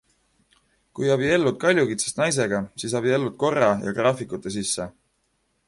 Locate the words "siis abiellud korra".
2.85-3.69